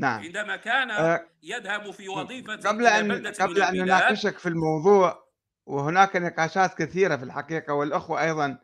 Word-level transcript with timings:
نعم. 0.00 0.20
عندما 0.22 0.56
كان 0.56 0.90
آه، 0.90 1.26
يذهب 1.42 1.90
في 1.90 2.08
وظيفة 2.08 2.56
قبل 2.56 2.86
أن 2.86 3.26
قبل 3.26 3.62
أن 3.62 3.76
نناقشك 3.76 4.38
في 4.38 4.48
الموضوع 4.48 5.24
وهناك 5.66 6.16
نقاشات 6.16 6.74
كثيرة 6.74 7.16
في 7.16 7.22
الحقيقة 7.22 7.74
والأخوة 7.74 8.22
أيضا 8.22 8.58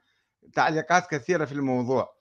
تعليقات 0.54 1.06
كثيرة 1.10 1.44
في 1.44 1.52
الموضوع. 1.52 2.16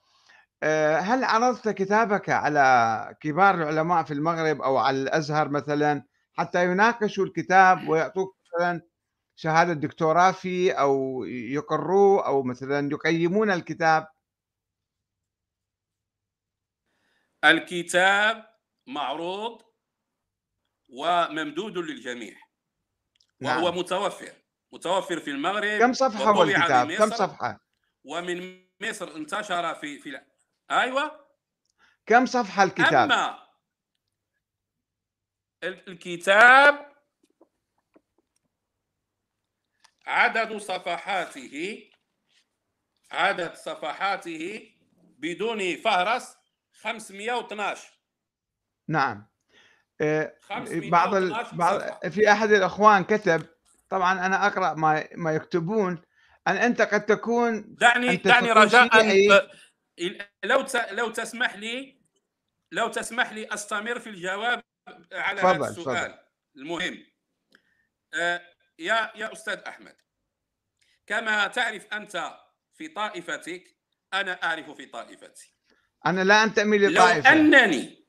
آه، 0.63 0.97
هل 0.97 1.23
عرضت 1.23 1.69
كتابك 1.69 2.29
على 2.29 3.15
كبار 3.21 3.55
العلماء 3.55 4.03
في 4.03 4.13
المغرب 4.13 4.61
أو 4.61 4.77
على 4.77 4.97
الأزهر 4.97 5.49
مثلا 5.49 6.03
حتى 6.33 6.65
يناقشوا 6.65 7.25
الكتاب 7.25 7.87
ويعطوك 7.87 8.37
مثلا 8.55 8.81
شهادة 9.35 9.73
دكتوراه 9.73 10.31
فيه 10.31 10.73
أو 10.73 11.23
يقروه 11.25 12.25
أو 12.25 12.43
مثلا 12.43 12.89
يقيمون 12.91 13.51
الكتاب؟ 13.51 14.07
الكتاب 17.45 18.54
معروض 18.87 19.61
وممدود 20.89 21.77
للجميع. 21.77 22.37
وهو 23.41 23.65
نعم 23.69 23.77
متوفر. 23.77 24.33
متوفر 24.71 25.19
في 25.19 25.29
المغرب 25.31 25.79
كم 25.79 25.93
صفحة 25.93 26.23
هو 26.23 26.43
الكتاب؟ 26.43 26.91
كم 26.91 27.09
صفحة؟ 27.11 27.59
ومن 28.03 28.65
مصر 28.81 29.15
انتشر 29.15 29.75
في 29.75 29.99
في 29.99 30.21
أيوه. 30.71 31.25
كم 32.05 32.25
صفحة 32.25 32.63
الكتاب؟ 32.63 32.93
أما 33.11 33.47
ال- 35.63 35.87
الكتاب 35.89 36.95
عدد 40.05 40.57
صفحاته 40.57 41.89
عدد 43.11 43.53
صفحاته 43.55 44.71
بدون 45.19 45.75
فهرس 45.77 46.37
512 46.73 47.94
نعم. 48.87 49.27
آه، 50.01 50.35
512 50.41 50.89
بعض 50.89 51.15
ال... 51.15 51.45
بعض. 51.53 51.81
في 52.07 52.31
أحد 52.31 52.51
الإخوان 52.51 53.03
كتب 53.03 53.45
طبعا 53.89 54.25
أنا 54.25 54.47
أقرأ 54.47 54.73
ما 54.73 55.07
ما 55.15 55.31
يكتبون. 55.31 56.01
أن 56.47 56.55
أنت 56.57 56.81
قد 56.81 57.05
تكون 57.05 57.75
دعني 57.75 58.15
دعني 58.15 58.51
رجاء. 58.51 58.99
آه، 58.99 59.49
لو 60.43 60.61
ت- 60.61 60.89
لو 60.91 61.09
تسمح 61.11 61.55
لي 61.55 62.01
لو 62.71 62.87
تسمح 62.87 63.31
لي 63.33 63.47
أستمر 63.53 63.99
في 63.99 64.09
الجواب 64.09 64.63
على 65.13 65.41
تفضل، 65.41 65.55
هذا 65.63 65.69
السؤال 65.69 66.19
المهم. 66.55 67.05
آه، 68.13 68.41
يا 68.79 69.11
يا 69.15 69.33
أستاذ 69.33 69.57
أحمد 69.67 69.95
كما 71.07 71.47
تعرف 71.47 71.87
أنت 71.93 72.33
في 72.73 72.87
طائفتك 72.87 73.63
أنا 74.13 74.43
أعرف 74.43 74.69
في 74.71 74.85
طائفتي. 74.85 75.53
أنا 76.05 76.23
لا 76.23 76.43
أنتمي 76.43 76.77
لو 76.77 76.89
لطائفة. 76.89 77.31
أنني 77.31 78.04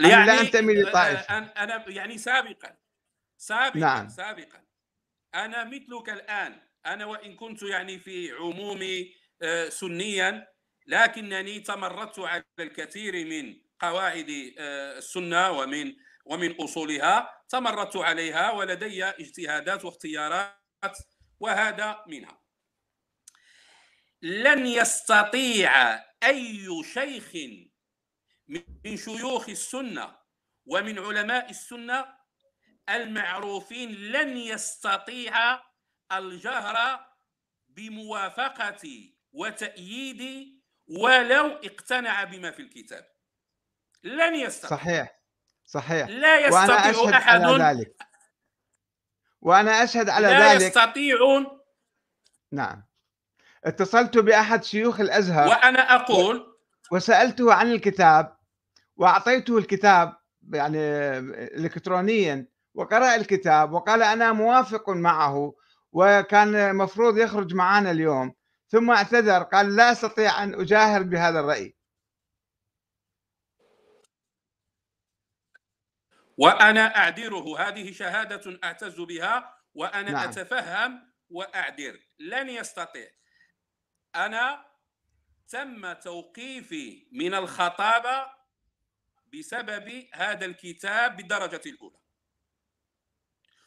أنا 0.00 0.26
لا 0.26 0.40
أنتمي 0.40 0.74
لطائفة. 0.74 1.20
آه، 1.38 1.52
أنا 1.64 1.84
يعني 1.88 2.18
سابقا. 2.18 2.76
سابقا 3.38 3.78
نعم. 3.78 4.08
سابقا. 4.08 4.64
أنا 5.34 5.64
مثلك 5.64 6.08
الآن. 6.10 6.60
أنا 6.86 7.04
وإن 7.06 7.36
كنت 7.36 7.62
يعني 7.62 7.98
في 7.98 8.32
عمومي 8.32 9.14
آه، 9.42 9.68
سنيا 9.68 10.46
لكنني 10.86 11.60
تمردت 11.60 12.18
على 12.18 12.44
الكثير 12.60 13.26
من 13.26 13.56
قواعد 13.80 14.54
آه، 14.58 14.98
السنة 14.98 15.50
ومن 15.50 15.94
ومن 16.24 16.52
أصولها. 16.60 17.44
تمردت 17.48 17.96
عليها 17.96 18.50
ولدي 18.50 19.04
اجتهادات 19.04 19.84
واختيارات 19.84 20.98
وهذا 21.40 22.04
منها. 22.08 22.40
لن 24.22 24.66
يستطيع 24.66 25.94
أي 26.24 26.68
شيخ 26.94 27.32
من 28.48 28.96
شيوخ 28.96 29.48
السنة 29.48 30.16
ومن 30.66 30.98
علماء 30.98 31.50
السنة 31.50 32.06
المعروفين 32.88 33.92
لن 33.92 34.36
يستطيع 34.36 35.60
الجهر 36.12 37.06
بموافقتي 37.68 39.16
وتأييدي 39.32 40.64
ولو 40.88 41.46
اقتنع 41.46 42.24
بما 42.24 42.50
في 42.50 42.62
الكتاب. 42.62 43.06
لن 44.02 44.34
يستطيع. 44.34 44.78
صحيح 44.78 45.20
صحيح. 45.64 46.08
لا 46.08 46.46
يستطيع 46.46 46.90
أشهد 46.90 47.12
أحد. 47.12 47.40
على 47.42 47.64
ذلك. 47.64 47.96
وأنا 49.40 49.84
أشهد 49.84 50.08
على 50.08 50.26
لا 50.26 50.52
ذلك. 50.52 50.62
يستطيعون 50.62 51.60
نعم. 52.52 52.84
اتصلت 53.64 54.18
بأحد 54.18 54.64
شيوخ 54.64 55.00
الأزهر. 55.00 55.48
وأنا 55.48 55.94
أقول 55.94 56.56
وسألته 56.92 57.54
عن 57.54 57.72
الكتاب. 57.72 58.33
وأعطيته 58.96 59.58
الكتاب 59.58 60.16
يعني 60.52 60.78
الكترونيا 61.58 62.46
وقرأ 62.74 63.14
الكتاب 63.14 63.72
وقال 63.72 64.02
أنا 64.02 64.32
موافق 64.32 64.90
معه 64.90 65.54
وكان 65.92 66.54
المفروض 66.54 67.18
يخرج 67.18 67.54
معنا 67.54 67.90
اليوم 67.90 68.34
ثم 68.68 68.90
اعتذر 68.90 69.42
قال 69.42 69.76
لا 69.76 69.92
أستطيع 69.92 70.42
أن 70.42 70.60
أجاهر 70.60 71.02
بهذا 71.02 71.40
الرأي 71.40 71.76
وأنا 76.38 76.96
أعذره 76.96 77.58
هذه 77.60 77.92
شهادة 77.92 78.58
أعتز 78.64 79.00
بها 79.00 79.58
وأنا 79.74 80.10
نعم. 80.10 80.28
أتفهم 80.28 81.12
وأعذر 81.30 81.98
لن 82.18 82.48
يستطيع 82.48 83.08
أنا 84.16 84.66
تم 85.48 85.92
توقيفي 85.92 87.08
من 87.12 87.34
الخطابة 87.34 88.26
بسبب 89.38 90.08
هذا 90.14 90.46
الكتاب 90.46 91.16
بالدرجة 91.16 91.60
الأولى. 91.66 91.96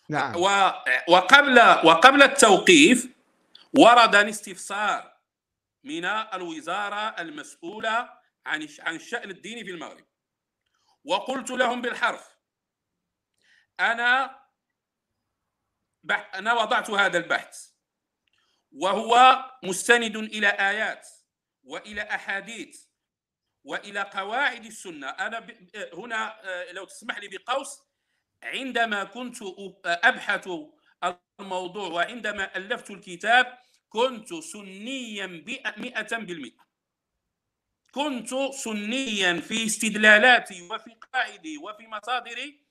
نعم. 0.09 0.35
و- 0.35 0.71
وقبل 1.09 1.59
وقبل 1.87 2.23
التوقيف 2.23 3.07
وردني 3.79 4.29
استفسار 4.29 5.17
من 5.83 6.05
الوزارة 6.05 7.21
المسؤولة 7.21 8.09
عن 8.45 8.67
عن 8.79 8.95
الشان 8.95 9.29
الديني 9.29 9.63
في 9.63 9.71
المغرب. 9.71 10.05
وقلت 11.03 11.49
لهم 11.51 11.81
بالحرف 11.81 12.37
أنا 13.79 14.39
بح 16.03 16.31
أنا 16.35 16.53
وضعت 16.53 16.89
هذا 16.89 17.17
البحث 17.17 17.69
وهو 18.71 19.43
مستند 19.63 20.15
إلى 20.15 20.47
آيات 20.47 21.07
وإلى 21.63 22.01
أحاديث 22.01 22.86
وإلى 23.67 24.01
قواعد 24.01 24.65
السنة 24.65 25.09
أنا. 25.09 25.47
هنا 25.93 26.49
آه، 26.49 26.71
لو 26.71 26.85
تسمح 26.85 27.17
لي 27.17 27.27
بقوس 27.27 27.79
عندما 28.43 29.03
كنت 29.03 29.37
أبحث 29.85 30.49
الموضوع 31.39 31.87
وعندما 31.87 32.57
ألفت 32.57 32.91
الكتاب 32.91 33.57
كنت 33.89 34.33
سنيا 34.33 35.27
مئة 35.77 36.17
بالمئة 36.17 36.67
كنت 37.91 38.29
سنيا 38.53 39.39
في 39.41 39.65
استدلالاتي 39.65 40.61
وفي 40.61 40.95
قواعدي 40.95 41.57
وفي 41.57 41.87
مصادري 41.87 42.67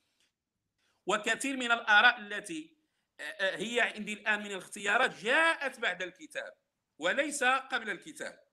وكثير 1.06 1.56
من 1.56 1.73
الآراء 1.73 2.19
التي 2.19 2.77
آه، 3.21 3.23
آه، 3.23 3.56
هي 3.56 3.81
عندي 3.81 4.12
الآن 4.12 4.41
من 4.41 4.47
الاختيارات 4.47 5.15
جاءت 5.25 5.81
بعد 5.81 6.03
الكتاب 6.03 6.53
وليس 6.99 7.45
قبل 7.45 7.91
الكتاب 7.91 8.46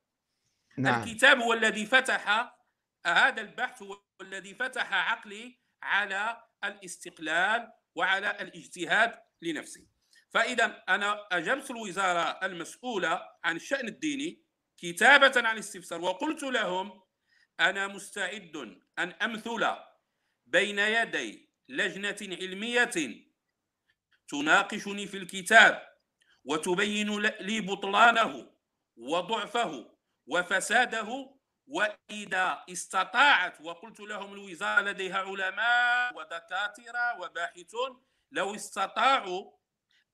نعم. 0.78 1.04
الكتاب 1.04 1.40
هو 1.40 1.54
الذي 1.54 1.86
فتح 1.86 2.56
هذا 3.06 3.42
البحث 3.42 3.82
هو 3.82 4.02
الذي 4.22 4.56
فتح 4.56 4.94
عقلي 4.94 5.60
على 5.84 6.44
الاستقلال 6.64 7.72
وعلى 7.96 8.32
الاجتهاد 8.42 9.20
لنفسي. 9.42 9.88
فإذا 10.30 10.84
أنا 10.90 11.28
أجبت 11.32 11.72
الوزارة 11.72 12.46
المسؤولة 12.46 13.22
عن 13.44 13.56
الشأن 13.56 13.88
الديني 13.88 14.44
كتابة 14.78 15.34
عن 15.36 15.54
الاستفسار 15.54 16.02
وقلت 16.02 16.44
لهم 16.44 17.02
أنا 17.60 17.88
مستعد 17.88 18.82
أن 19.00 19.12
أمثل 19.12 19.76
بين 20.46 20.80
يدي 20.80 21.50
لجنة 21.70 22.18
علمية 22.22 22.92
تناقشني 24.28 25.08
في 25.08 25.18
الكتاب 25.18 25.94
وتبين 26.46 27.20
لي 27.20 27.62
بطلانه 27.62 28.52
وضعفه 28.98 29.93
وفساده 30.28 31.36
وإذا 31.68 32.64
استطاعت 32.70 33.62
وقلت 33.62 34.00
لهم 34.00 34.34
الوزارة 34.34 34.82
لديها 34.82 35.18
علماء 35.18 36.18
ودكاترة 36.18 37.20
وباحثون 37.20 38.04
لو 38.32 38.56
استطاعوا 38.56 39.52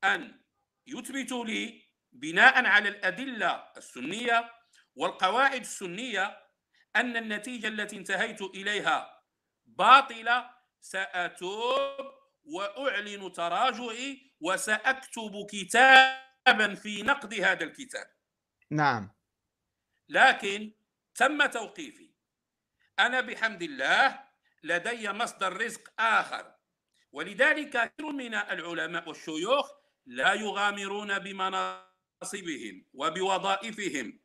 أن 0.04 0.42
يثبتوا 0.88 1.46
لي 1.46 1.90
بناء 2.12 2.66
على 2.66 2.90
الأدلة 2.90 3.72
السنية 3.78 4.52
والقواعد 4.96 5.62
السنية 5.62 6.38
أن 6.96 7.18
النتيجة 7.18 7.68
التي 7.68 7.98
انتهيت 7.98 8.42
إليها 8.42 9.24
باطلة 9.66 10.50
سأتوب 10.82 12.20
وأعلن 12.44 13.32
تراجعي 13.32 14.34
وسأكتب 14.42 15.48
كتابا 15.50 16.76
في 16.76 17.04
نقد 17.04 17.34
هذا 17.34 17.64
الكتاب. 17.64 18.08
نعم. 18.72 19.19
لكن 20.10 20.72
تم 21.16 21.46
توقيفي. 21.46 22.10
أنا 23.00 23.22
بحمد 23.22 23.62
الله 23.62 24.24
لدي 24.64 25.12
مصدر 25.12 25.58
رزق 25.62 26.02
آخر. 26.02 26.56
ولذلك 27.12 27.70
كثير 27.70 28.12
من 28.12 28.36
العلماء 28.36 29.10
والشيوخ 29.10 29.72
لا 30.06 30.34
يغامرون 30.34 31.20
بمناصبهم 31.20 32.86
وبوظائفهم 32.94 34.20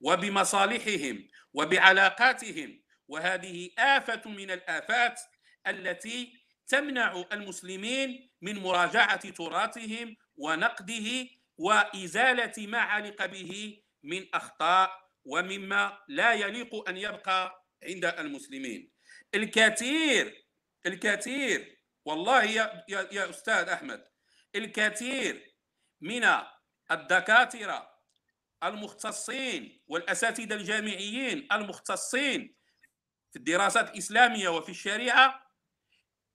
وبمصالحهم 0.00 1.28
وبعلاقاتهم. 1.52 2.82
وهذه 3.08 3.70
آفة 3.78 4.30
من 4.30 4.50
الآفات 4.50 5.20
التي 5.66 6.46
تمنع 6.66 7.24
المسلمين 7.32 8.30
من 8.42 8.58
مراجعة 8.58 9.30
تراثهم 9.30 10.16
ونقده 10.36 11.28
وإزالة 11.58 12.66
ما 12.66 12.78
علق 12.78 13.26
به 13.26 13.82
من 14.02 14.26
أخطاء 14.34 15.05
ومما 15.26 15.98
لا 16.08 16.32
يليق 16.32 16.88
أن 16.88 16.96
يبقى 16.96 17.66
عند 17.82 18.04
المسلمين. 18.04 18.90
الكثير 19.34 20.46
الكثير 20.86 21.80
والله 22.04 22.44
يا, 22.44 22.84
يا, 22.88 23.08
يا 23.12 23.30
أستاذ 23.30 23.68
أحمد 23.68 24.04
الكثير 24.54 25.54
من 26.00 26.28
الدكاترة 26.90 27.96
المختصين 28.64 29.82
والأساتذة 29.86 30.54
الجامعيين 30.54 31.48
المختصين 31.52 32.56
في 33.30 33.38
الدراسات 33.38 33.90
الإسلامية 33.90 34.48
وفي 34.48 34.68
الشريعة 34.68 35.46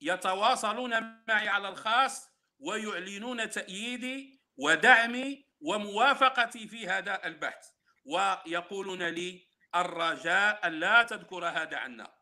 يتواصلون 0.00 1.22
معي 1.28 1.48
على 1.48 1.68
الخاص 1.68 2.28
ويعلنون 2.58 3.50
تأييدي 3.50 4.42
ودعمي 4.56 5.46
وموافقتي 5.60 6.68
في 6.68 6.88
هذا 6.88 7.26
البحث. 7.26 7.66
ويقولون 8.04 9.02
لي 9.02 9.46
الرجاء 9.74 10.68
لا 10.68 11.02
تذكر 11.02 11.48
هذا 11.48 11.76
عنا 11.76 12.14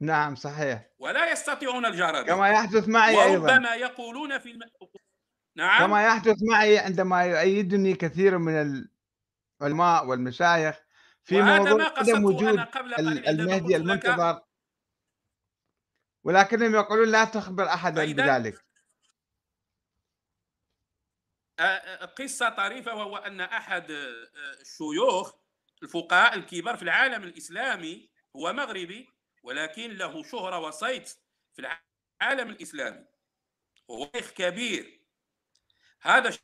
نعم 0.00 0.34
صحيح. 0.34 0.90
ولا 0.98 1.32
يستطيعون 1.32 1.86
الجهر 1.86 2.22
كما 2.22 2.48
يحدث 2.48 2.88
معي 2.88 3.22
أيضا. 3.22 3.52
وربما 3.52 3.74
يقولون 3.74 4.38
في 4.38 4.50
الم... 4.50 4.60
نعم. 5.56 5.78
كما 5.78 6.06
يحدث 6.06 6.36
معي 6.50 6.78
عندما 6.78 7.24
يؤيدني 7.24 7.94
كثير 7.94 8.38
من 8.38 8.88
العلماء 9.62 10.06
والمشايخ 10.06 10.76
في 11.22 11.42
موضوع 11.42 11.98
عدم 11.98 12.24
وجود 12.24 12.66
المهدي 13.28 13.76
المنتظر. 13.76 14.40
ولكنهم 16.24 16.74
يقولون 16.74 17.08
لا 17.08 17.24
تخبر 17.24 17.66
احدا 17.66 18.12
بذلك. 18.12 18.67
قصة 22.18 22.48
طريفة 22.48 22.94
وهو 22.94 23.16
أن 23.16 23.40
أحد 23.40 23.86
الشيوخ 24.60 25.34
الفقهاء 25.82 26.34
الكبار 26.34 26.76
في 26.76 26.82
العالم 26.82 27.24
الإسلامي 27.24 28.10
هو 28.36 28.52
مغربي 28.52 29.08
ولكن 29.42 29.90
له 29.96 30.22
شهرة 30.22 30.58
وصيت 30.58 31.08
في 31.54 31.78
العالم 32.22 32.50
الإسلامي. 32.50 33.04
وهو 33.88 34.10
شيخ 34.16 34.30
كبير. 34.30 35.00
هذا 36.00 36.38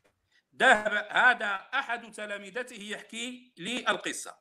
ذهب 0.55 0.93
هذا 1.11 1.69
أحد 1.73 2.11
تلامذته 2.11 2.83
يحكي 2.83 3.53
لي 3.57 3.89
القصة. 3.89 4.37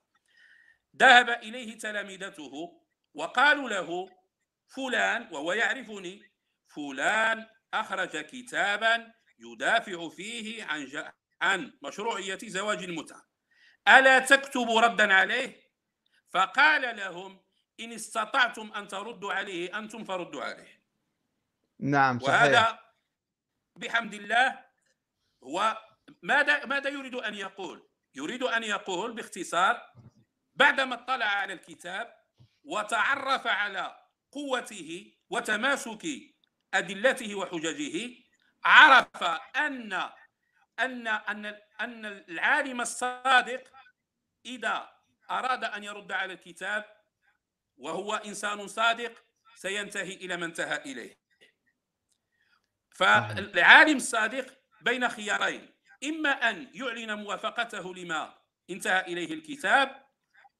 ذهب 0.96 1.30
إليه 1.30 1.78
تلامذته 1.78 2.80
وقالوا 3.14 3.68
له 3.68 4.08
فلان 4.76 5.28
وهو 5.32 5.52
يعرفني 5.52 6.32
فلان 6.66 7.46
أخرج 7.74 8.16
كتابا 8.16 9.14
يدافع 9.38 10.08
فيه 10.08 10.64
عن 10.64 11.12
عن 11.40 11.72
مشروعية 11.82 12.38
زواج 12.44 12.84
المتعة. 12.84 13.26
ألا 13.88 14.19
تكتب 14.19 14.70
ردا 14.70 15.14
عليه؟ 15.14 15.64
فقال 16.31 16.96
لهم 16.96 17.40
إن 17.81 17.92
استطعتم 17.92 18.72
أن 18.72 18.88
تردوا 18.88 19.32
عليه 19.32 19.78
أنتم 19.78 20.04
فردوا 20.04 20.42
عليه. 20.42 20.84
نعم 21.81 22.19
صحيح. 22.19 22.34
وهذا 22.34 22.78
بحمد 23.76 24.14
الله 24.14 24.64
هو 25.42 25.78
ماذا 26.22 26.64
ماذا 26.66 26.90
يريد 26.90 27.14
أن 27.14 27.34
يقول؟ 27.34 27.88
يريد 28.14 28.42
أن 28.42 28.62
يقول 28.62 29.12
باختصار 29.12 29.92
بعدما 30.54 30.94
اطلع 30.94 31.26
على 31.26 31.52
الكتاب 31.52 32.16
وتعرف 32.64 33.46
على 33.46 33.96
قوته 34.32 35.12
وتماسك 35.31 36.06
أدلته 36.75 37.34
وحججه 37.34 38.23
عرف 38.64 39.22
ان 39.56 39.93
ان 40.81 41.06
ان 41.08 41.46
أن 41.81 42.06
العالم 42.06 42.81
الصادق 42.81 43.72
إذا 44.46 44.94
أراد 45.31 45.64
أن 45.64 45.84
يرد 45.84 46.12
على 46.12 46.32
الكتاب 46.32 46.84
وهو 47.76 48.14
إنسان 48.14 48.69
صادق 48.69 49.25
سينتهي 49.55 50.14
إلى 50.14 50.37
ما 50.37 50.46
انتهى 50.46 50.76
إليه. 50.76 51.19
فالعالم 52.94 53.96
الصادق 53.96 54.58
بين 54.81 55.08
خيارين 55.08 55.75
إما 56.05 56.31
أن 56.31 56.70
يعلن 56.75 57.14
موافقته 57.14 57.94
لما 57.94 58.38
انتهى 58.70 59.00
إليه 59.00 59.34
الكتاب 59.34 60.06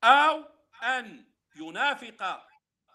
أو 0.05 0.45
أن 0.83 1.33
ينافق 1.57 2.47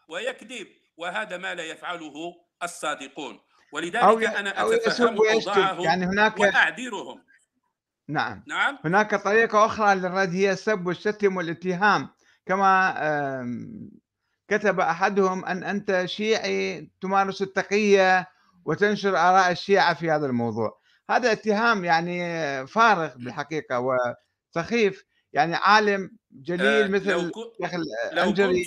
ويكذب 0.08 0.78
وهذا 0.98 1.38
ما 1.38 1.56
لا 1.56 1.64
يفعله 1.64 2.46
الصادقون. 2.64 3.49
ولذلك 3.72 3.96
أو 3.96 4.20
أنا 4.20 4.50
أو 4.50 4.72
أتفهم 4.72 5.18
أوضاعهم 5.18 5.82
يعني 5.82 6.06
هناك 6.06 6.40
وأعذرهم 6.40 7.22
نعم. 8.10 8.44
نعم؟ 8.48 8.78
هناك 8.86 9.16
طريقة 9.16 9.66
أخرى 9.66 9.96
للرد 9.96 10.34
هي 10.34 10.52
السب 10.52 10.88
والشتم 10.88 11.38
والاتهام. 11.38 12.10
كما 12.46 12.96
كتب 14.48 14.80
أحدهم 14.80 15.46
أن 15.46 15.64
أنت 15.64 16.04
شيعي 16.06 16.92
تمارس 17.02 17.42
التقية 17.42 18.28
وتنشر 18.66 19.18
آراء 19.18 19.52
الشيعة 19.52 19.94
في 19.94 20.12
هذا 20.12 20.26
الموضوع. 20.26 20.80
هذا 21.10 21.32
اتهام 21.32 21.86
يعني 21.86 22.68
فارغ 22.68 23.18
بالحقيقة 23.18 23.96
وسخيف. 24.56 25.06
يعني 25.34 25.56
عالم 25.56 26.12
جليل 26.32 26.84
آه 26.84 26.88
مثل 26.88 27.32
شيخ 27.62 27.74
الانجري 28.14 28.66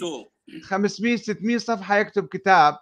500 0.62 1.16
600 1.16 1.58
صفحة 1.58 1.96
يكتب 1.96 2.26
كتاب. 2.26 2.78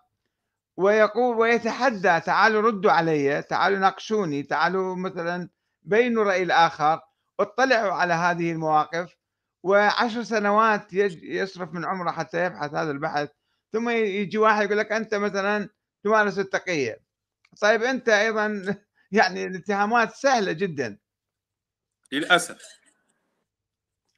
ويقول 0.76 1.36
ويتحدى 1.36 2.20
تعالوا 2.20 2.62
ردوا 2.62 2.92
علي 2.92 3.42
تعالوا 3.42 3.78
ناقشوني 3.78 4.42
تعالوا 4.42 4.96
مثلا 4.96 5.48
بينوا 5.82 6.24
رأي 6.24 6.42
الآخر. 6.42 7.00
اطلعوا 7.40 7.92
على 7.92 8.14
هذه 8.14 8.52
المواقف 8.52 9.16
وعشر 9.62 10.22
سنوات 10.22 10.92
يصرف 10.92 11.72
من 11.72 11.84
عمره 11.84 12.10
حتى 12.10 12.44
يبحث 12.44 12.74
هذا 12.74 12.90
البحث. 12.90 13.28
ثم 13.72 13.88
يجي 13.88 14.38
واحد 14.38 14.64
يقول 14.64 14.78
لك 14.78 14.92
أنت 14.92 15.14
مثلا 15.14 15.68
تمارس 16.04 16.38
التقيه 16.38 17.02
طيب 17.60 17.82
أنت 17.82 18.08
أيضا 18.08 18.76
يعني 19.12 19.46
الاتهامات 19.46 20.14
سهلة 20.14 20.52
جدا. 20.52 20.98
للأسف. 22.12 22.80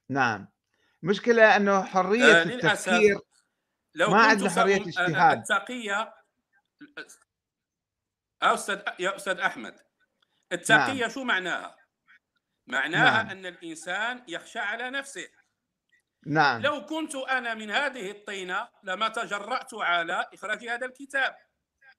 نعم. 0.09 0.49
مشكلة 1.03 1.57
أنه 1.57 1.83
حرية 1.83 2.25
آه 2.25 2.43
التفكير 2.43 3.19
لو 3.95 4.11
ما 4.11 4.23
عندنا 4.23 4.51
حرية 4.51 4.77
اجتهاد. 4.77 5.39
التقيه 5.39 6.15
أستاذ 8.43 8.81
يا 8.99 9.17
أستاذ 9.17 9.39
أحمد 9.39 9.81
التقيه 10.53 11.01
نعم. 11.01 11.11
شو 11.11 11.25
معناها؟ 11.25 11.77
معناها 12.67 13.23
نعم. 13.23 13.31
أن 13.31 13.47
الإنسان 13.47 14.25
يخشى 14.29 14.59
على 14.59 14.91
نفسه. 14.91 15.29
نعم. 16.27 16.63
لو 16.63 16.87
كنت 16.87 17.15
أنا 17.15 17.55
من 17.55 17.71
هذه 17.71 18.11
الطينة 18.11 18.69
لما 18.83 19.09
تجرأت 19.09 19.75
على 19.75 20.27
إخراج 20.35 20.69
هذا 20.69 20.87
الكتاب. 20.87 21.37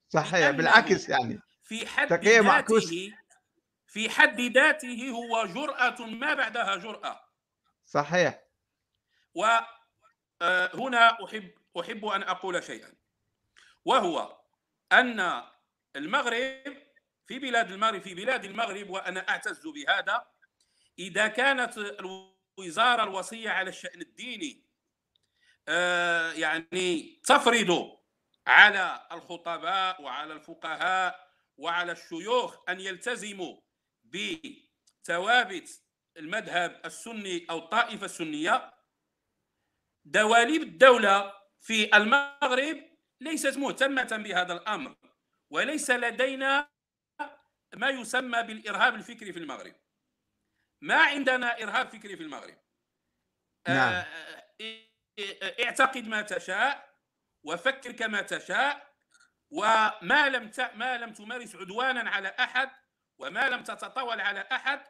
صحيح 0.10 0.50
بالعكس 0.50 1.10
يعني. 1.10 1.40
في 1.64 1.88
حد 1.88 2.14
ذاته 2.14 3.14
في 3.88 4.10
حد 4.10 4.42
ذاته 4.42 5.10
هو 5.10 5.46
جرأة 5.46 6.06
ما 6.06 6.34
بعدها 6.34 6.76
جرأة. 6.76 7.20
صحيح. 7.86 8.44
وهنا 9.34 9.68
آه، 10.42 11.26
أحب 11.26 11.52
أحب 11.80 12.06
أن 12.06 12.24
أقول 12.24 12.64
شيئا. 12.64 12.94
وهو 13.86 14.43
أن 14.94 15.44
المغرب 15.96 16.78
في 17.26 17.40
بلاد 17.40 17.72
المغرب 17.72 18.02
في 18.02 18.14
بلاد 18.14 18.46
المغرب 18.46 18.90
وأنا 18.90 19.30
أعتز 19.30 19.68
بهذا 19.68 20.28
إذا 21.00 21.28
كانت 21.28 21.78
الوزارة 21.78 23.04
الوصية 23.04 23.50
على 23.50 23.70
الشأن 23.70 24.02
الديني 24.02 24.64
آه، 25.68 26.32
يعني 26.32 27.22
تفرض 27.24 27.98
على 28.48 29.08
الخطباء 29.12 30.02
وعلى 30.02 30.34
الفقهاء 30.34 31.28
وعلى 31.58 31.92
الشيوخ 31.92 32.58
أن 32.70 32.80
يلتزموا 32.80 33.62
بثوابت 34.04 35.84
المذهب 36.18 36.82
السني 36.86 37.46
أو 37.50 37.58
الطائفة 37.58 38.06
السنية 38.06 38.74
دواليب 40.06 40.62
الدولة 40.62 41.34
في 41.60 41.98
المغرب 41.98 42.93
ليست 43.22 43.58
مهتمة 43.58 44.18
بهذا 44.18 44.54
الأمر 44.54 44.96
وليس 45.50 45.92
لدينا 45.92 46.70
ما 47.76 47.90
يسمى 47.90 48.44
بالإرهاب 48.44 48.96
الفكري 48.96 49.34
في 49.34 49.40
المغرب 49.40 49.76
ما 50.82 50.96
عندنا 50.96 51.64
إرهاب 51.64 51.90
فكري 51.90 52.18
في 52.18 52.24
المغرب 52.24 52.58
نعم. 53.68 54.04
اعتقد 55.64 56.08
ما 56.08 56.22
تشاء 56.22 56.94
وفكر 57.44 57.92
كما 57.92 58.22
تشاء 58.22 58.94
وما 59.50 60.30
لم 60.30 60.52
ما 60.76 60.98
لم 60.98 61.14
تمارس 61.14 61.56
عدوانا 61.56 62.10
على 62.10 62.36
أحد 62.40 62.70
وما 63.18 63.50
لم 63.50 63.64
تتطاول 63.64 64.22
على 64.22 64.48
أحد 64.52 64.84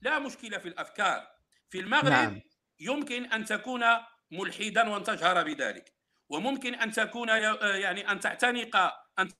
لا 0.00 0.18
مشكلة 0.18 0.58
في 0.58 0.68
الأفكار 0.68 1.34
في 1.70 1.80
المغرب 1.80 2.12
نعم. 2.12 2.40
يمكن 2.80 3.32
أن 3.32 3.44
تكون 3.44 3.84
ملحدا 4.30 4.88
وأن 4.88 5.02
تجهر 5.02 5.44
بذلك 5.44 5.94
وممكن 6.28 6.74
أن 6.74 6.92
تكون 6.92 7.28
يعني 7.28 8.10
أن 8.10 8.20
تعتنق 8.20 8.76
أن 9.18 9.30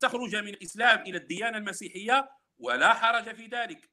تخرج 0.00 0.36
من 0.36 0.48
الإسلام 0.48 1.00
إلى 1.00 1.18
الديانة 1.18 1.58
المسيحية 1.58 2.30
ولا 2.58 2.94
حرج 2.94 3.34
في 3.34 3.46
ذلك. 3.46 3.90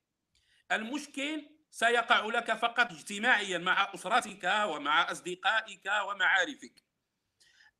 المشكل 0.71 1.49
سيقع 1.71 2.25
لك 2.25 2.53
فقط 2.53 2.91
اجتماعيا 2.91 3.57
مع 3.57 3.93
أسرتك 3.93 4.43
ومع 4.65 5.11
أصدقائك 5.11 5.91
ومعارفك. 6.07 6.83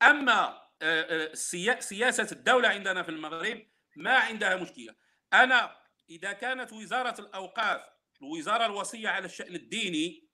أما 0.02 0.68
آه، 0.82 1.30
آه، 1.32 1.34
سياسة 1.80 2.28
الدولة 2.32 2.68
عندنا 2.68 3.02
في 3.02 3.08
المغرب 3.08 3.66
ما 3.96 4.18
عندها 4.18 4.56
مشكلة. 4.56 4.94
أنا 5.32 5.76
إذا 6.10 6.32
كانت 6.32 6.72
وزارة 6.72 7.20
الأوقاف 7.20 7.82
الوزارة 8.22 8.66
الوصية 8.66 9.08
على 9.08 9.26
الشأن 9.26 9.54
الديني 9.54 10.28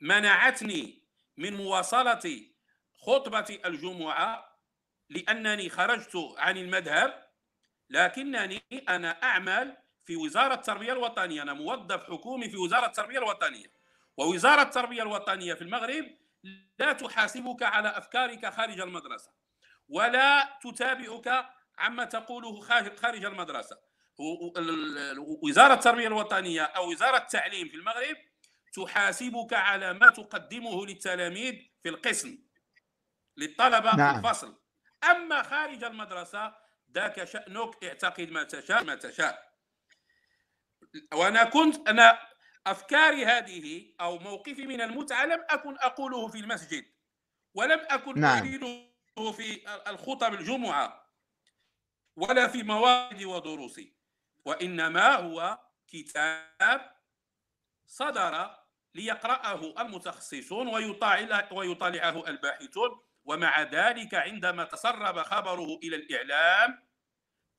منعتني 0.00 1.02
من 1.36 1.54
مواصلة 1.54 2.46
خطبه 2.96 3.58
الجمعة 3.64 4.56
لأنني 5.10 5.68
خرجت 5.68 6.16
عن 6.38 6.56
المذهب 6.56 7.26
لكنني 7.90 8.62
أنا 8.88 9.22
أعمل 9.22 9.76
في 10.04 10.16
وزارة 10.16 10.54
التربية 10.54 10.92
الوطنية. 10.92 11.42
أنا 11.42 11.52
موظف 11.52 12.04
حكومي 12.04 12.50
في 12.50 12.56
وزارة 12.56 12.86
التربية 12.86 13.18
الوطنية. 13.18 13.72
ووزارة 14.16 14.62
التربية 14.62 15.02
الوطنية 15.02 15.54
في 15.54 15.62
المغرب 15.62 16.06
لا 16.78 16.92
تحاسبك 16.92 17.62
على 17.62 17.88
أفكارك 17.88 18.46
خارج 18.46 18.80
المدرسة 18.80 19.30
ولا 19.88 20.58
تتابعك 20.62 21.46
عما 21.78 22.04
تقوله 22.04 22.60
خارج 22.96 23.24
المدرسة. 23.24 23.78
وزارة 25.42 25.74
التربية 25.74 26.06
الوطنية 26.06 26.62
أو 26.62 26.90
وزارة 26.90 27.16
التعليم 27.16 27.68
في 27.68 27.74
المغرب 27.74 28.16
تحاسبك 28.74 29.52
على 29.52 29.92
ما 29.92 30.10
تقدمه 30.10 30.86
للتلاميذ 30.86 31.54
في 31.82 31.88
القسم. 31.88 32.45
للطلبة 33.36 33.96
نعم. 33.96 34.12
في 34.12 34.28
الفصل 34.28 34.60
أما 35.10 35.42
خارج 35.42 35.84
المدرسة 35.84 36.54
ذاك 36.94 37.24
شأنك 37.24 37.84
اعتقد 37.84 38.30
ما 38.30 38.42
تشاء 38.42 38.84
ما 38.84 38.94
تشاء 38.94 39.52
وأنا 41.14 41.44
كنت 41.44 41.88
أنا 41.88 42.18
أفكاري 42.66 43.26
هذه 43.26 43.94
أو 44.00 44.18
موقفي 44.18 44.66
من 44.66 44.80
المتعة 44.80 45.24
لم 45.24 45.44
أكن 45.50 45.76
أقوله 45.78 46.28
في 46.28 46.38
المسجد 46.38 46.84
ولم 47.54 47.86
أكن 47.90 48.20
نعم. 48.20 48.38
اريده 48.38 48.96
في 49.32 49.60
الخطب 49.88 50.34
الجمعة 50.34 51.12
ولا 52.16 52.48
في 52.48 52.62
مواد 52.62 53.24
ودروسي 53.24 53.96
وإنما 54.44 55.14
هو 55.14 55.58
كتاب 55.88 56.96
صدر 57.86 58.56
ليقرأه 58.94 59.82
المتخصصون 59.82 60.68
ويطالعه 61.50 62.28
الباحثون 62.28 63.00
ومع 63.26 63.62
ذلك 63.62 64.14
عندما 64.14 64.64
تسرب 64.64 65.22
خبره 65.22 65.78
إلى 65.82 65.96
الإعلام 65.96 66.86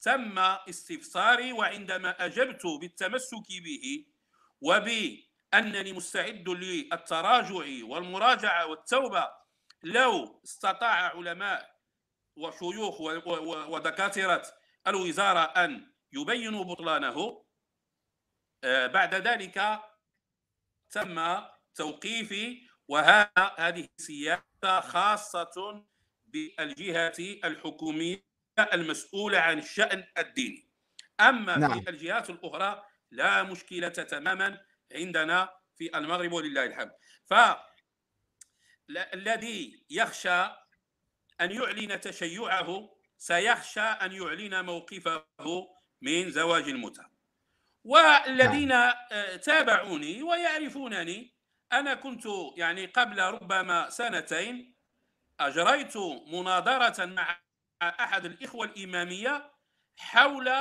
تم 0.01 0.39
استفساري 0.39 1.51
وعندما 1.51 2.25
أجبت 2.25 2.65
بالتمسك 2.65 3.47
به 3.63 4.05
وبأنني 4.61 5.93
مستعد 5.93 6.49
للتراجع 6.49 7.65
والمراجعة 7.83 8.65
والتوبة 8.65 9.29
لو 9.83 10.41
استطاع 10.45 11.15
علماء 11.15 11.77
وشيوخ 12.35 13.01
ودكاترة 13.69 14.43
الوزارة 14.87 15.39
أن 15.39 15.91
يبينوا 16.13 16.63
بطلانه 16.63 17.45
آه، 18.63 18.87
بعد 18.87 19.15
ذلك 19.15 19.81
تم 20.91 21.41
توقيفي 21.75 22.67
وهذه 22.87 23.87
سياسة 23.97 24.46
خاصة 24.65 25.85
بالجهة 26.25 27.15
الحكومية 27.19 28.27
المسؤولة 28.73 29.37
عن 29.39 29.59
الشأن 29.59 30.03
الديني 30.17 30.67
أما 31.19 31.57
نعم. 31.57 31.81
في 31.81 31.89
الجهات 31.89 32.29
الأخرى 32.29 32.83
لا 33.11 33.43
مشكلة 33.43 33.89
تماما 33.89 34.61
عندنا 34.95 35.49
في 35.75 35.97
المغرب 35.97 36.31
ولله 36.31 36.65
الحمد 36.65 36.91
فالذي 38.89 39.85
يخشى 39.89 40.43
أن 41.41 41.51
يعلن 41.51 42.01
تشيعه 42.01 42.89
سيخشى 43.17 43.79
أن 43.79 44.11
يعلن 44.11 44.65
موقفه 44.65 45.25
من 46.01 46.31
زواج 46.31 46.69
المتعة 46.69 47.11
والذين 47.83 48.67
نعم. 48.67 48.93
آه، 49.11 49.35
تابعوني 49.35 50.23
ويعرفونني 50.23 51.36
أنا 51.73 51.93
كنت 51.93 52.23
يعني 52.57 52.85
قبل 52.85 53.19
ربما 53.19 53.89
سنتين 53.89 54.75
أجريت 55.39 55.97
مناظرة 56.33 57.05
مع 57.05 57.41
أحد 57.81 58.25
الإخوة 58.25 58.65
الإمامية 58.65 59.51
حول 59.97 60.51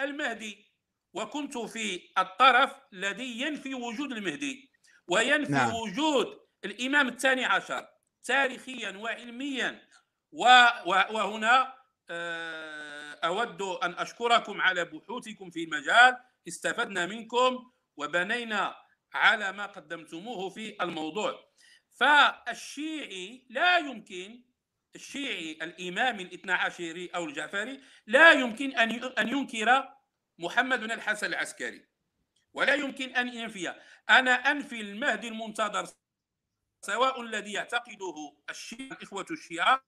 المهدي 0.00 0.72
وكنت 1.14 1.58
في 1.58 2.00
الطرف 2.18 2.76
الذي 2.92 3.40
ينفي 3.40 3.74
وجود 3.74 4.12
المهدي 4.12 4.72
وينفي 5.08 5.52
نعم. 5.52 5.74
وجود 5.74 6.40
الإمام 6.64 7.08
الثاني 7.08 7.44
عشر 7.44 7.88
تاريخيا 8.24 8.90
وعلميا 8.90 9.88
وهنا 10.32 11.74
آه، 12.10 13.18
أود 13.24 13.62
أن 13.62 13.94
أشكركم 13.94 14.60
على 14.60 14.84
بحوثكم 14.84 15.50
في 15.50 15.64
المجال 15.64 16.16
استفدنا 16.48 17.06
منكم 17.06 17.72
وبنينا 17.96 18.76
على 19.14 19.52
ما 19.52 19.66
قدمتموه 19.66 20.50
في 20.50 20.76
الموضوع. 20.82 21.52
فالشيعي 21.90 23.46
لا 23.50 23.78
يمكن 23.78 24.42
الشيعي 24.94 25.52
الإمامي 25.52 26.22
الاثنى 26.22 26.52
عشري 26.52 27.10
أو 27.14 27.24
الجعفري 27.24 27.80
لا 28.06 28.32
يمكن 28.32 28.76
أن 28.76 28.90
أن 29.18 29.28
ينكر 29.28 29.88
محمد 30.38 30.80
بن 30.80 30.92
الحسن 30.92 31.26
العسكري 31.26 31.88
ولا 32.54 32.74
يمكن 32.74 33.16
أن 33.16 33.28
ينفي. 33.28 33.74
أنا 34.10 34.30
أنفي 34.30 34.80
المهدي 34.80 35.28
المنتظر 35.28 35.88
سواء 36.86 37.20
الذي 37.20 37.52
يعتقده 37.52 38.36
الشيعة 38.50 38.98
إخوة 39.02 39.26
الشيعة 39.30 39.84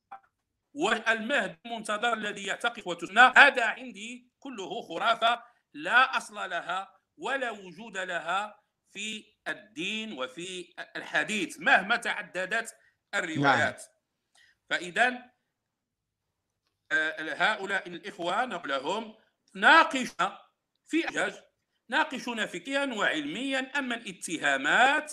والمهدي 0.75 1.59
المنتظر 1.66 2.12
الذي 2.12 2.47
يعتقد 2.47 2.78
إخوة 2.78 2.99
السنة 3.02 3.33
هذا 3.37 3.64
عندي 3.64 4.31
كله 4.38 4.83
خرافة 4.83 5.43
لا 5.73 6.16
أصل 6.16 6.35
لها 6.35 6.99
ولا 7.16 7.50
وجود 7.50 7.97
لها 7.97 8.63
في 8.95 9.25
الدين 9.49 10.19
وفي 10.19 10.75
الحديث 10.97 11.61
مهما 11.61 11.97
تعددت 11.97 12.77
الروايات 13.15 13.83
نعم. 13.83 14.41
فإذا 14.71 15.35
آه، 16.93 17.35
هؤلاء 17.35 17.89
الإخوة 17.89 18.45
نقول 18.45 18.69
لهم 18.69 19.15
ناقشنا 19.55 20.39
في 20.85 21.09
أجاج 21.09 21.35
ناقشنا 21.91 22.47
فكريا 22.47 22.95
وعلميا 22.95 23.79
أما 23.79 23.95
الاتهامات 23.95 25.13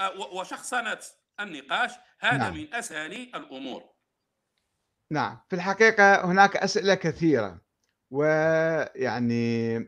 آه، 0.00 0.18
وشخصنة 0.18 0.98
النقاش 1.40 1.92
هذا 2.20 2.38
نعم. 2.38 2.54
من 2.54 2.74
أسهل 2.74 3.12
الأمور 3.12 3.96
نعم 5.12 5.40
في 5.48 5.56
الحقيقة 5.56 6.24
هناك 6.24 6.56
أسئلة 6.56 6.94
كثيرة 6.94 7.60
ويعني 8.12 9.78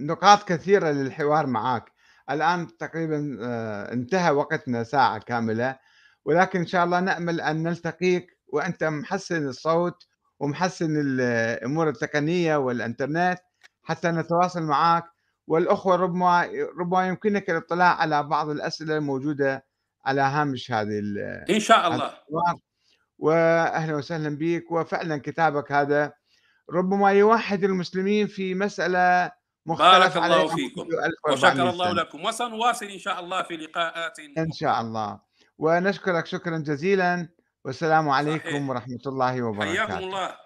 نقاط 0.00 0.48
كثيرة 0.48 0.90
للحوار 0.90 1.46
معك 1.46 1.93
الآن 2.30 2.76
تقريبا 2.76 3.38
آه، 3.42 3.92
انتهى 3.92 4.30
وقتنا 4.30 4.84
ساعة 4.84 5.18
كاملة 5.18 5.78
ولكن 6.24 6.58
إن 6.58 6.66
شاء 6.66 6.84
الله 6.84 7.00
نأمل 7.00 7.40
أن 7.40 7.62
نلتقيك 7.62 8.38
وأنت 8.48 8.84
محسن 8.84 9.48
الصوت 9.48 10.06
ومحسن 10.40 10.96
الأمور 11.00 11.88
التقنية 11.88 12.56
والإنترنت 12.56 13.38
حتى 13.82 14.08
نتواصل 14.08 14.62
معك 14.62 15.04
والأخوة 15.46 15.96
ربما 15.96 16.48
ربما 16.80 17.08
يمكنك 17.08 17.50
الاطلاع 17.50 17.94
على 17.94 18.22
بعض 18.22 18.48
الأسئلة 18.48 18.96
الموجودة 18.96 19.66
على 20.04 20.20
هامش 20.20 20.72
هذه 20.72 21.02
إن 21.50 21.60
شاء 21.60 21.94
الله. 21.94 22.14
وأهلا 23.18 23.96
وسهلا 23.96 24.36
بك 24.38 24.70
وفعلا 24.70 25.18
كتابك 25.18 25.72
هذا. 25.72 26.12
ربما 26.70 27.12
يوحد 27.12 27.64
المسلمين 27.64 28.26
في 28.26 28.54
مسألة 28.54 29.32
بارك 29.66 30.16
الله 30.16 30.56
فيكم. 30.56 30.88
وشكر 31.28 31.70
الله 31.70 31.92
لكم. 31.92 32.24
وسنواصل 32.24 32.86
إن 32.86 32.98
شاء 32.98 33.20
الله 33.20 33.42
في 33.42 33.56
لقاءات 33.56 34.18
إن 34.18 34.52
شاء 34.52 34.80
الله. 34.80 35.20
ونشكرك 35.58 36.26
شكرا 36.26 36.58
جزيلا. 36.58 37.28
والسلام 37.64 38.08
عليكم 38.08 38.50
صحيح. 38.50 38.68
ورحمة 38.68 39.04
الله 39.06 39.42
وبركاته. 39.42 39.86
حياكم 39.86 40.04
الله. 40.04 40.36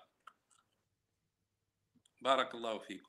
بارك 2.21 2.55
الله 2.55 2.79
فيكم. 2.79 3.08